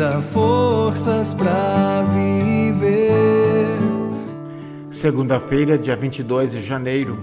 [0.00, 3.66] Dá forças para viver.
[4.90, 7.22] Segunda-feira, dia 22 de janeiro.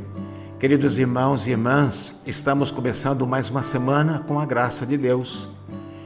[0.60, 5.50] Queridos irmãos e irmãs, estamos começando mais uma semana com a graça de Deus.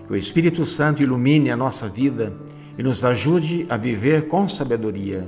[0.08, 2.32] Que o Espírito Santo ilumine a nossa vida
[2.78, 5.28] e nos ajude a viver com sabedoria.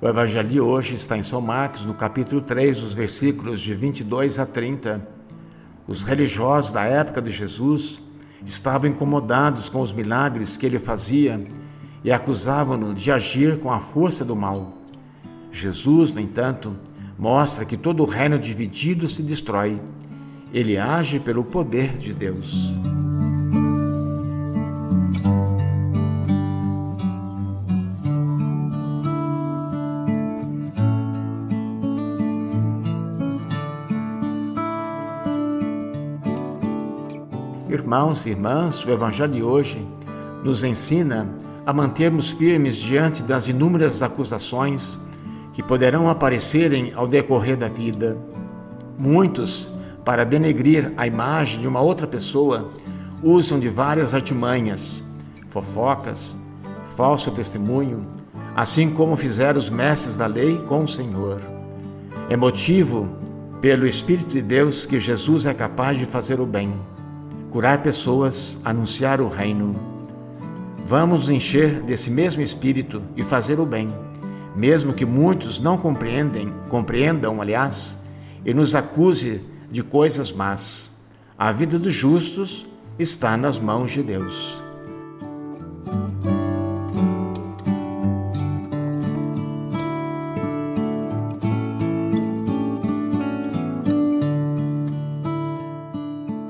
[0.00, 4.38] O Evangelho de hoje está em São Marcos, no capítulo 3, os versículos de 22
[4.38, 5.04] a 30.
[5.88, 8.00] Os religiosos da época de Jesus
[8.46, 11.44] estavam incomodados com os milagres que ele fazia
[12.04, 14.70] e acusavam-no de agir com a força do mal.
[15.50, 16.76] Jesus, no entanto,
[17.18, 19.82] mostra que todo o reino dividido se destrói.
[20.54, 22.72] Ele age pelo poder de Deus.
[37.68, 39.86] Irmãos e irmãs, o Evangelho de hoje
[40.42, 41.28] nos ensina
[41.66, 44.98] a mantermos firmes diante das inúmeras acusações
[45.52, 48.16] que poderão aparecerem ao decorrer da vida.
[48.98, 49.70] Muitos,
[50.02, 52.70] para denegrir a imagem de uma outra pessoa,
[53.22, 55.04] usam de várias artimanhas,
[55.50, 56.38] fofocas,
[56.96, 58.00] falso testemunho,
[58.56, 61.38] assim como fizeram os mestres da lei com o Senhor.
[62.30, 63.06] É motivo,
[63.60, 66.72] pelo Espírito de Deus, que Jesus é capaz de fazer o bem
[67.50, 69.74] curar pessoas, anunciar o reino.
[70.86, 73.92] Vamos encher desse mesmo espírito e fazer o bem,
[74.56, 77.98] mesmo que muitos não compreendem, compreendam, aliás,
[78.44, 80.90] e nos acuse de coisas más.
[81.36, 82.66] A vida dos justos
[82.98, 84.67] está nas mãos de Deus.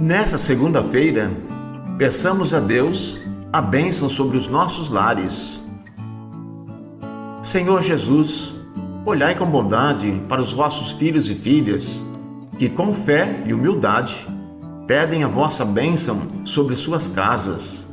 [0.09, 1.31] Nessa segunda-feira,
[1.99, 3.21] peçamos a Deus
[3.53, 5.63] a bênção sobre os nossos lares.
[7.43, 8.55] Senhor Jesus,
[9.05, 12.03] olhai com bondade para os vossos filhos e filhas,
[12.59, 14.27] que com fé e humildade
[14.87, 17.87] pedem a vossa bênção sobre suas casas.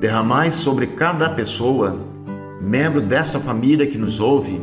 [0.00, 2.00] Derramai sobre cada pessoa,
[2.60, 4.60] membro desta família que nos ouve,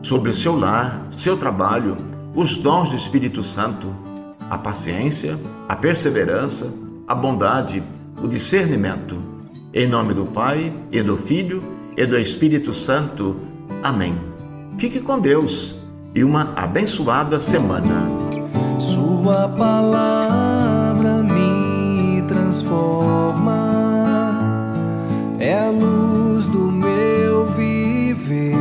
[0.00, 1.98] sobre o seu lar, seu trabalho,
[2.34, 3.94] os dons do Espírito Santo
[4.50, 5.38] a paciência,
[5.68, 6.74] a perseverança,
[7.06, 7.82] a bondade,
[8.20, 9.22] o discernimento.
[9.72, 11.62] Em nome do Pai, e do Filho,
[11.96, 13.36] e do Espírito Santo.
[13.82, 14.18] Amém.
[14.76, 15.76] Fique com Deus
[16.14, 18.08] e uma abençoada semana.
[18.78, 23.70] Sua palavra me transforma,
[25.38, 28.56] é a luz do meu viver.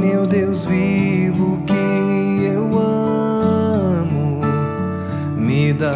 [0.00, 1.73] Meu Deus vivo que